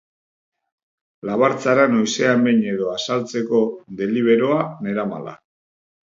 Labartzara 1.29 1.83
noizean 1.91 2.41
behin 2.47 2.63
edo 2.71 2.87
azaltzeko 2.93 3.61
deliberoa 3.99 4.57
neramala. 4.87 5.35